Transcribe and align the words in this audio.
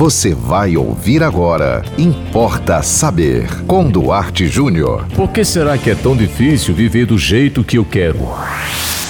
Você 0.00 0.34
vai 0.34 0.78
ouvir 0.78 1.22
agora. 1.22 1.84
Importa 1.98 2.82
saber. 2.82 3.46
Com 3.66 3.86
Duarte 3.86 4.48
Júnior. 4.48 5.04
Por 5.14 5.28
que 5.28 5.44
será 5.44 5.76
que 5.76 5.90
é 5.90 5.94
tão 5.94 6.16
difícil 6.16 6.74
viver 6.74 7.04
do 7.04 7.18
jeito 7.18 7.62
que 7.62 7.76
eu 7.76 7.84
quero? 7.84 8.18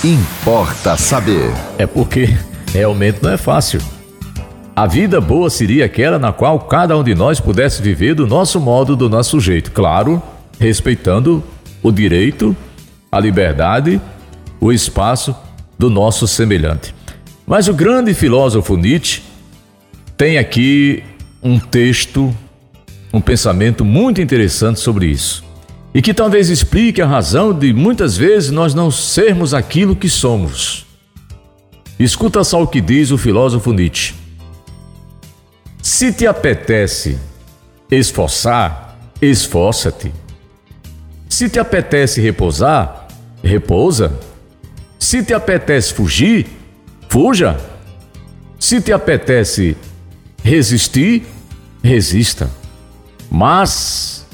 Importa 0.03 0.97
saber. 0.97 1.53
É 1.79 1.87
porque 1.87 2.37
realmente 2.73 3.23
não 3.23 3.31
é 3.31 3.37
fácil. 3.37 3.81
A 4.75 4.85
vida 4.85 5.21
boa 5.21 5.49
seria 5.49 5.85
aquela 5.85 6.19
na 6.19 6.33
qual 6.33 6.59
cada 6.59 6.99
um 6.99 7.05
de 7.05 7.15
nós 7.15 7.39
pudesse 7.39 7.81
viver 7.81 8.17
do 8.17 8.27
nosso 8.27 8.59
modo, 8.59 8.97
do 8.97 9.09
nosso 9.09 9.39
jeito. 9.39 9.71
Claro, 9.71 10.21
respeitando 10.59 11.41
o 11.85 11.93
direito, 11.93 12.57
a 13.13 13.21
liberdade, 13.21 14.01
o 14.61 14.73
espaço 14.73 15.37
do 15.79 15.89
nosso 15.89 16.27
semelhante. 16.27 16.93
Mas 17.47 17.69
o 17.69 17.75
grande 17.75 18.13
filósofo 18.13 18.77
Nietzsche 18.77 19.30
tem 20.21 20.37
aqui 20.37 21.03
um 21.43 21.59
texto, 21.59 22.37
um 23.11 23.23
pensamento 23.23 23.87
muito 23.87 24.21
interessante 24.21 24.79
sobre 24.79 25.07
isso. 25.07 25.43
E 25.95 26.03
que 26.03 26.13
talvez 26.13 26.51
explique 26.51 27.01
a 27.01 27.07
razão 27.07 27.59
de 27.59 27.73
muitas 27.73 28.19
vezes 28.19 28.51
nós 28.51 28.75
não 28.75 28.91
sermos 28.91 29.55
aquilo 29.55 29.97
que 29.97 30.11
somos. 30.11 30.85
Escuta 31.99 32.45
só 32.45 32.63
o 32.63 32.67
que 32.67 32.83
diz 32.83 33.11
o 33.11 33.17
filósofo 33.17 33.73
Nietzsche. 33.73 34.13
Se 35.81 36.13
te 36.13 36.27
apetece 36.27 37.19
esforçar, 37.91 38.99
esforça-te. 39.23 40.13
Se 41.31 41.49
te 41.49 41.59
apetece 41.59 42.21
repousar, 42.21 43.09
repousa. 43.43 44.13
Se 44.99 45.23
te 45.23 45.33
apetece 45.33 45.95
fugir, 45.95 46.47
fuja. 47.09 47.59
Se 48.59 48.83
te 48.83 48.93
apetece 48.93 49.79
resistir, 50.43 51.27
resista. 51.83 52.51
Mas 53.31 54.27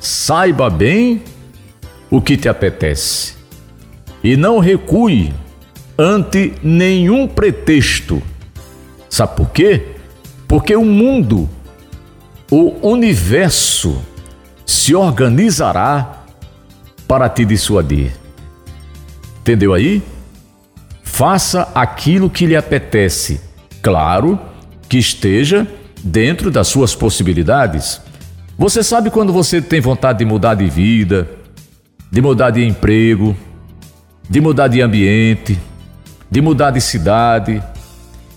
saiba 0.00 0.70
bem 0.70 1.22
o 2.10 2.20
que 2.20 2.36
te 2.36 2.48
apetece 2.48 3.34
e 4.24 4.36
não 4.36 4.58
recue 4.58 5.32
ante 5.98 6.54
nenhum 6.62 7.28
pretexto. 7.28 8.22
Sabe 9.08 9.36
por 9.36 9.50
quê? 9.50 9.96
Porque 10.48 10.74
o 10.74 10.84
mundo, 10.84 11.48
o 12.50 12.88
universo, 12.88 14.00
se 14.64 14.94
organizará 14.94 16.24
para 17.06 17.28
te 17.28 17.44
dissuadir. 17.44 18.12
Entendeu 19.40 19.74
aí? 19.74 20.02
Faça 21.02 21.68
aquilo 21.74 22.30
que 22.30 22.46
lhe 22.46 22.56
apetece. 22.56 23.40
Claro 23.82 24.38
que 24.90 24.98
esteja 24.98 25.68
dentro 26.02 26.50
das 26.50 26.66
suas 26.66 26.96
possibilidades. 26.96 28.00
Você 28.58 28.82
sabe 28.82 29.08
quando 29.08 29.32
você 29.32 29.62
tem 29.62 29.80
vontade 29.80 30.18
de 30.18 30.24
mudar 30.24 30.56
de 30.56 30.68
vida, 30.68 31.30
de 32.10 32.20
mudar 32.20 32.50
de 32.50 32.66
emprego, 32.66 33.36
de 34.28 34.40
mudar 34.40 34.66
de 34.66 34.82
ambiente, 34.82 35.56
de 36.28 36.40
mudar 36.40 36.72
de 36.72 36.80
cidade, 36.80 37.62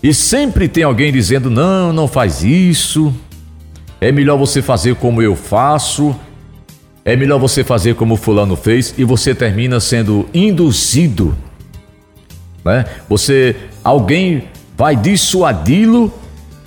e 0.00 0.14
sempre 0.14 0.68
tem 0.68 0.84
alguém 0.84 1.12
dizendo: 1.12 1.50
não, 1.50 1.92
não 1.92 2.06
faz 2.06 2.44
isso, 2.44 3.12
é 4.00 4.12
melhor 4.12 4.38
você 4.38 4.62
fazer 4.62 4.94
como 4.94 5.20
eu 5.20 5.34
faço, 5.34 6.14
é 7.04 7.16
melhor 7.16 7.40
você 7.40 7.64
fazer 7.64 7.96
como 7.96 8.14
Fulano 8.14 8.54
fez, 8.54 8.94
e 8.96 9.02
você 9.02 9.34
termina 9.34 9.80
sendo 9.80 10.28
induzido. 10.32 11.36
Né? 12.64 12.84
Você, 13.08 13.56
alguém 13.82 14.44
vai 14.76 14.94
dissuadi-lo 14.94 16.12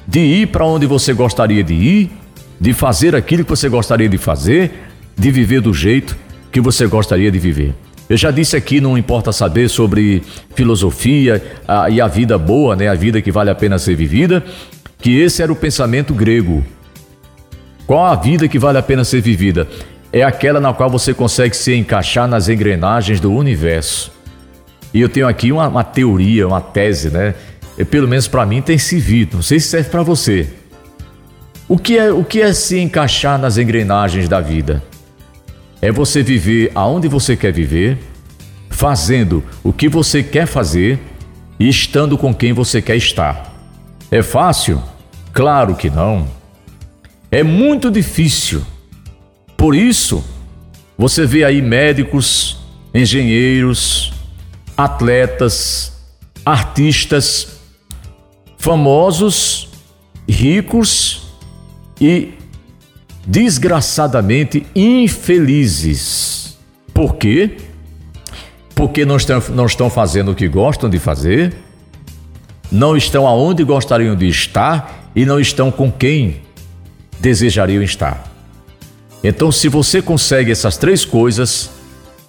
de 0.07 0.19
ir 0.19 0.47
para 0.47 0.65
onde 0.65 0.85
você 0.85 1.13
gostaria 1.13 1.63
de 1.63 1.73
ir, 1.73 2.11
de 2.59 2.73
fazer 2.73 3.15
aquilo 3.15 3.43
que 3.43 3.49
você 3.49 3.67
gostaria 3.67 4.07
de 4.07 4.17
fazer, 4.17 4.71
de 5.15 5.31
viver 5.31 5.61
do 5.61 5.73
jeito 5.73 6.15
que 6.51 6.61
você 6.61 6.87
gostaria 6.87 7.29
de 7.29 7.37
viver. 7.37 7.75
Eu 8.09 8.15
já 8.15 8.31
disse 8.31 8.55
aqui, 8.55 8.79
não 8.79 8.97
importa 8.97 9.33
saber 9.33 9.67
sobre 9.67 10.23
filosofia 10.55 11.43
a, 11.67 11.89
e 11.89 11.99
a 11.99 12.07
vida 12.07 12.37
boa, 12.37 12.75
né, 12.75 12.87
a 12.87 12.93
vida 12.93 13.21
que 13.21 13.31
vale 13.31 13.49
a 13.49 13.55
pena 13.55 13.77
ser 13.77 13.95
vivida, 13.95 14.43
que 14.99 15.19
esse 15.19 15.43
era 15.43 15.51
o 15.51 15.55
pensamento 15.55 16.13
grego. 16.13 16.63
Qual 17.85 18.05
a 18.05 18.15
vida 18.15 18.47
que 18.47 18.57
vale 18.57 18.77
a 18.77 18.83
pena 18.83 19.03
ser 19.03 19.21
vivida? 19.21 19.67
É 20.11 20.23
aquela 20.23 20.59
na 20.59 20.73
qual 20.73 20.89
você 20.89 21.13
consegue 21.13 21.55
se 21.55 21.75
encaixar 21.75 22.27
nas 22.29 22.47
engrenagens 22.47 23.19
do 23.19 23.31
universo. 23.31 24.11
E 24.93 25.01
eu 25.01 25.09
tenho 25.09 25.27
aqui 25.27 25.51
uma, 25.51 25.67
uma 25.67 25.83
teoria, 25.83 26.47
uma 26.47 26.61
tese, 26.61 27.09
né? 27.09 27.35
Pelo 27.83 28.07
menos 28.07 28.27
para 28.27 28.45
mim, 28.45 28.61
tem 28.61 28.77
servido. 28.77 29.37
Não 29.37 29.43
sei 29.43 29.59
se 29.59 29.67
serve 29.67 29.89
para 29.89 30.01
você. 30.01 30.47
O 31.69 31.77
que, 31.77 31.97
é, 31.97 32.11
o 32.11 32.23
que 32.23 32.41
é 32.41 32.53
se 32.53 32.79
encaixar 32.79 33.37
nas 33.37 33.57
engrenagens 33.57 34.27
da 34.27 34.39
vida? 34.39 34.81
É 35.81 35.91
você 35.91 36.23
viver 36.23 36.71
aonde 36.73 37.07
você 37.07 37.35
quer 37.35 37.51
viver, 37.51 37.99
fazendo 38.69 39.43
o 39.63 39.71
que 39.71 39.87
você 39.87 40.23
quer 40.23 40.47
fazer 40.47 40.97
e 41.59 41.67
estando 41.69 42.17
com 42.17 42.33
quem 42.33 42.53
você 42.53 42.81
quer 42.81 42.95
estar. 42.95 43.53
É 44.09 44.21
fácil? 44.21 44.81
Claro 45.33 45.75
que 45.75 45.89
não. 45.89 46.27
É 47.29 47.43
muito 47.43 47.91
difícil. 47.91 48.63
Por 49.55 49.75
isso, 49.75 50.23
você 50.97 51.25
vê 51.25 51.43
aí 51.43 51.61
médicos, 51.61 52.59
engenheiros, 52.93 54.13
atletas, 54.77 55.93
artistas 56.45 57.56
famosos, 58.57 59.69
ricos 60.27 61.27
e 62.01 62.33
desgraçadamente 63.25 64.65
infelizes. 64.75 66.57
Por 66.93 67.15
quê? 67.15 67.57
Porque 68.73 69.05
não 69.05 69.17
estão, 69.17 69.41
não 69.49 69.65
estão 69.65 69.89
fazendo 69.89 70.31
o 70.31 70.35
que 70.35 70.47
gostam 70.47 70.89
de 70.89 70.99
fazer, 70.99 71.55
não 72.71 72.97
estão 72.97 73.27
aonde 73.27 73.63
gostariam 73.63 74.15
de 74.15 74.27
estar 74.27 75.11
e 75.15 75.25
não 75.25 75.39
estão 75.39 75.71
com 75.71 75.91
quem 75.91 76.41
desejariam 77.19 77.81
estar. 77.83 78.31
Então, 79.23 79.51
se 79.51 79.67
você 79.67 80.01
consegue 80.01 80.51
essas 80.51 80.77
três 80.77 81.03
coisas 81.03 81.71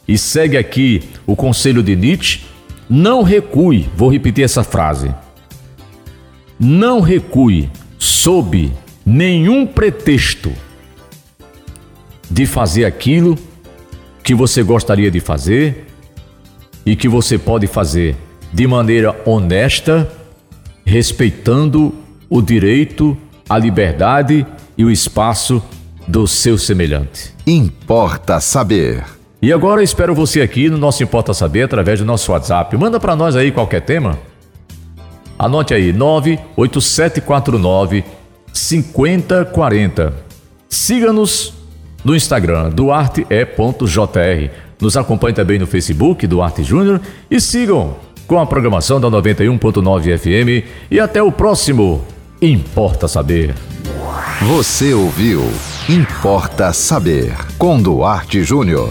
e 0.06 0.16
segue 0.16 0.56
aqui 0.56 1.02
o 1.26 1.36
conselho 1.36 1.82
de 1.82 1.94
Nietzsche, 1.94 2.40
não 2.88 3.22
recue. 3.22 3.88
Vou 3.94 4.10
repetir 4.10 4.42
essa 4.42 4.64
frase 4.64 5.14
não 6.58 7.00
recue 7.00 7.70
sob 7.98 8.72
nenhum 9.04 9.66
pretexto 9.66 10.52
de 12.30 12.46
fazer 12.46 12.84
aquilo 12.84 13.38
que 14.22 14.34
você 14.34 14.62
gostaria 14.62 15.10
de 15.10 15.20
fazer 15.20 15.86
e 16.84 16.94
que 16.96 17.08
você 17.08 17.38
pode 17.38 17.66
fazer 17.66 18.16
de 18.52 18.66
maneira 18.66 19.14
honesta, 19.24 20.10
respeitando 20.84 21.94
o 22.28 22.42
direito, 22.42 23.16
a 23.48 23.56
liberdade 23.56 24.46
e 24.76 24.84
o 24.84 24.90
espaço 24.90 25.62
do 26.06 26.26
seu 26.26 26.58
semelhante. 26.58 27.34
Importa 27.46 28.40
saber. 28.40 29.04
E 29.40 29.52
agora 29.52 29.82
espero 29.82 30.14
você 30.14 30.40
aqui 30.40 30.68
no 30.68 30.76
nosso 30.76 31.02
Importa 31.02 31.32
Saber 31.32 31.62
através 31.62 32.00
do 32.00 32.04
nosso 32.04 32.32
WhatsApp. 32.32 32.76
Manda 32.76 32.98
para 32.98 33.14
nós 33.14 33.36
aí 33.36 33.52
qualquer 33.52 33.82
tema 33.82 34.18
Anote 35.38 35.72
aí, 35.72 35.92
98749 35.92 38.04
5040. 38.52 40.12
Siga-nos 40.68 41.54
no 42.04 42.14
Instagram, 42.14 42.70
duarte.jr. 42.70 44.50
Nos 44.80 44.96
acompanhe 44.96 45.34
também 45.34 45.58
no 45.58 45.66
Facebook, 45.66 46.26
Duarte 46.26 46.62
Júnior, 46.62 47.00
e 47.30 47.40
sigam 47.40 47.96
com 48.26 48.38
a 48.38 48.46
programação 48.46 49.00
da 49.00 49.08
91.9 49.08 50.18
FM. 50.18 50.66
E 50.90 51.00
até 51.00 51.22
o 51.22 51.32
próximo 51.32 52.04
Importa 52.40 53.08
Saber. 53.08 53.54
Você 54.42 54.94
ouviu 54.94 55.42
Importa 55.88 56.72
Saber 56.72 57.34
com 57.58 57.80
Duarte 57.80 58.44
Júnior. 58.44 58.90